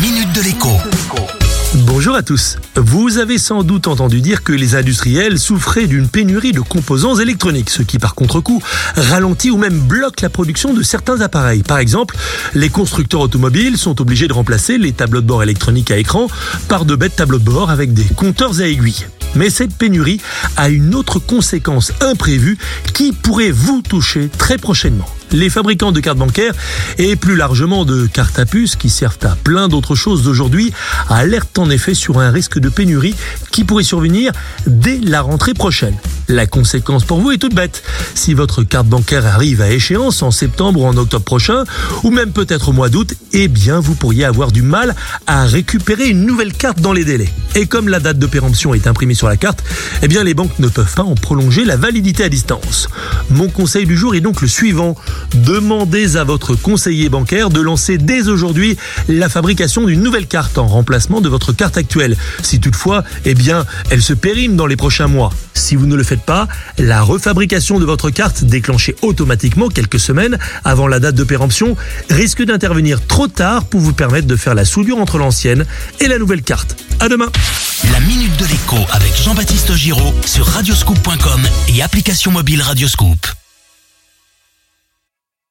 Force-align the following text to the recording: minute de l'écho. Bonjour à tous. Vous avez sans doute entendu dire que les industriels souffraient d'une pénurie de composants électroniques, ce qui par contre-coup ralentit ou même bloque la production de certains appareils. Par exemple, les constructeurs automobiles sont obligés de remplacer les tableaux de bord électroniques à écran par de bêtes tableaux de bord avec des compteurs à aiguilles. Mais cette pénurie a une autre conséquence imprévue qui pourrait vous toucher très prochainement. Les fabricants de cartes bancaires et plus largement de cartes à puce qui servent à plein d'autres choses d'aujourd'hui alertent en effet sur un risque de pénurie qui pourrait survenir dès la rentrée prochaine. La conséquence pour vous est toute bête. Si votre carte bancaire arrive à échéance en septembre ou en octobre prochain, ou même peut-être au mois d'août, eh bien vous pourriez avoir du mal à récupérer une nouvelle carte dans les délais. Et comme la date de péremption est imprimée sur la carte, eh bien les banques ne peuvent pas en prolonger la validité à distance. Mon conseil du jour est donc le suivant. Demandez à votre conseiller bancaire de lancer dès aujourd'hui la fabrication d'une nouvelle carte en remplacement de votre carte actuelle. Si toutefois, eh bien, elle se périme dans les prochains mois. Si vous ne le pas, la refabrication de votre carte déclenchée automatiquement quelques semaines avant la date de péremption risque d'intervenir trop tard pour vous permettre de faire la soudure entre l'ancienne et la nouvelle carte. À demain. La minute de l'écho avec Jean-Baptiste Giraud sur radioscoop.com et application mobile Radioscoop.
minute 0.00 0.32
de 0.32 0.42
l'écho. 0.42 0.68
Bonjour 1.86 2.14
à 2.14 2.22
tous. 2.22 2.56
Vous 2.76 3.18
avez 3.18 3.36
sans 3.36 3.64
doute 3.64 3.88
entendu 3.88 4.20
dire 4.20 4.44
que 4.44 4.52
les 4.52 4.76
industriels 4.76 5.40
souffraient 5.40 5.88
d'une 5.88 6.08
pénurie 6.08 6.52
de 6.52 6.60
composants 6.60 7.16
électroniques, 7.16 7.70
ce 7.70 7.82
qui 7.82 7.98
par 7.98 8.14
contre-coup 8.14 8.62
ralentit 8.94 9.50
ou 9.50 9.56
même 9.56 9.78
bloque 9.78 10.20
la 10.20 10.28
production 10.28 10.72
de 10.72 10.82
certains 10.82 11.20
appareils. 11.20 11.64
Par 11.64 11.78
exemple, 11.78 12.16
les 12.54 12.68
constructeurs 12.68 13.22
automobiles 13.22 13.76
sont 13.76 14.00
obligés 14.00 14.28
de 14.28 14.32
remplacer 14.32 14.78
les 14.78 14.92
tableaux 14.92 15.20
de 15.20 15.26
bord 15.26 15.42
électroniques 15.42 15.90
à 15.90 15.96
écran 15.96 16.28
par 16.68 16.84
de 16.84 16.94
bêtes 16.94 17.16
tableaux 17.16 17.40
de 17.40 17.44
bord 17.44 17.70
avec 17.70 17.92
des 17.92 18.04
compteurs 18.04 18.60
à 18.60 18.68
aiguilles. 18.68 19.06
Mais 19.34 19.50
cette 19.50 19.74
pénurie 19.74 20.20
a 20.56 20.68
une 20.68 20.94
autre 20.94 21.18
conséquence 21.18 21.92
imprévue 22.00 22.56
qui 22.94 23.12
pourrait 23.12 23.50
vous 23.50 23.82
toucher 23.82 24.28
très 24.38 24.58
prochainement. 24.58 25.08
Les 25.32 25.50
fabricants 25.50 25.92
de 25.92 26.00
cartes 26.00 26.18
bancaires 26.18 26.54
et 26.98 27.16
plus 27.16 27.36
largement 27.36 27.84
de 27.84 28.06
cartes 28.06 28.38
à 28.38 28.46
puce 28.46 28.76
qui 28.76 28.90
servent 28.90 29.18
à 29.22 29.36
plein 29.36 29.68
d'autres 29.68 29.94
choses 29.94 30.22
d'aujourd'hui 30.22 30.72
alertent 31.08 31.58
en 31.58 31.70
effet 31.70 31.94
sur 31.94 32.18
un 32.18 32.30
risque 32.30 32.58
de 32.58 32.68
pénurie 32.68 33.14
qui 33.50 33.64
pourrait 33.64 33.84
survenir 33.84 34.32
dès 34.66 34.98
la 34.98 35.20
rentrée 35.20 35.54
prochaine. 35.54 35.94
La 36.30 36.46
conséquence 36.46 37.04
pour 37.04 37.20
vous 37.20 37.30
est 37.30 37.38
toute 37.38 37.54
bête. 37.54 37.82
Si 38.14 38.34
votre 38.34 38.62
carte 38.62 38.86
bancaire 38.86 39.24
arrive 39.24 39.62
à 39.62 39.70
échéance 39.70 40.22
en 40.22 40.30
septembre 40.30 40.82
ou 40.82 40.86
en 40.86 40.94
octobre 40.98 41.24
prochain, 41.24 41.64
ou 42.04 42.10
même 42.10 42.32
peut-être 42.32 42.68
au 42.68 42.72
mois 42.72 42.90
d'août, 42.90 43.14
eh 43.32 43.48
bien 43.48 43.80
vous 43.80 43.94
pourriez 43.94 44.26
avoir 44.26 44.52
du 44.52 44.60
mal 44.60 44.94
à 45.26 45.46
récupérer 45.46 46.06
une 46.08 46.26
nouvelle 46.26 46.52
carte 46.52 46.82
dans 46.82 46.92
les 46.92 47.06
délais. 47.06 47.32
Et 47.54 47.66
comme 47.66 47.88
la 47.88 47.98
date 47.98 48.18
de 48.18 48.26
péremption 48.26 48.74
est 48.74 48.86
imprimée 48.86 49.14
sur 49.14 49.26
la 49.26 49.38
carte, 49.38 49.64
eh 50.02 50.08
bien 50.08 50.22
les 50.22 50.34
banques 50.34 50.58
ne 50.58 50.68
peuvent 50.68 50.92
pas 50.92 51.02
en 51.02 51.14
prolonger 51.14 51.64
la 51.64 51.76
validité 51.76 52.24
à 52.24 52.28
distance. 52.28 52.88
Mon 53.30 53.48
conseil 53.48 53.86
du 53.86 53.96
jour 53.96 54.14
est 54.14 54.20
donc 54.20 54.42
le 54.42 54.48
suivant. 54.48 54.96
Demandez 55.34 56.18
à 56.18 56.24
votre 56.24 56.54
conseiller 56.56 57.08
bancaire 57.08 57.48
de 57.48 57.62
lancer 57.62 57.96
dès 57.96 58.28
aujourd'hui 58.28 58.76
la 59.08 59.30
fabrication 59.30 59.86
d'une 59.86 60.02
nouvelle 60.02 60.26
carte 60.26 60.58
en 60.58 60.66
remplacement 60.66 61.22
de 61.22 61.30
votre 61.30 61.54
carte 61.54 61.78
actuelle. 61.78 62.18
Si 62.42 62.60
toutefois, 62.60 63.02
eh 63.24 63.34
bien, 63.34 63.64
elle 63.88 64.02
se 64.02 64.12
périme 64.12 64.56
dans 64.56 64.66
les 64.66 64.76
prochains 64.76 65.08
mois. 65.08 65.32
Si 65.54 65.74
vous 65.74 65.86
ne 65.86 65.96
le 65.96 66.04
pas, 66.18 66.48
la 66.78 67.02
refabrication 67.02 67.78
de 67.78 67.84
votre 67.84 68.10
carte 68.10 68.44
déclenchée 68.44 68.96
automatiquement 69.02 69.68
quelques 69.68 70.00
semaines 70.00 70.38
avant 70.64 70.86
la 70.86 71.00
date 71.00 71.14
de 71.14 71.24
péremption 71.24 71.76
risque 72.10 72.42
d'intervenir 72.42 73.06
trop 73.06 73.28
tard 73.28 73.64
pour 73.64 73.80
vous 73.80 73.92
permettre 73.92 74.26
de 74.26 74.36
faire 74.36 74.54
la 74.54 74.64
soudure 74.64 74.98
entre 74.98 75.18
l'ancienne 75.18 75.64
et 76.00 76.08
la 76.08 76.18
nouvelle 76.18 76.42
carte. 76.42 76.76
À 77.00 77.08
demain. 77.08 77.30
La 77.92 78.00
minute 78.00 78.36
de 78.38 78.46
l'écho 78.46 78.76
avec 78.92 79.14
Jean-Baptiste 79.16 79.74
Giraud 79.74 80.14
sur 80.26 80.46
radioscoop.com 80.46 81.40
et 81.68 81.82
application 81.82 82.30
mobile 82.32 82.62
Radioscoop. 82.62 83.37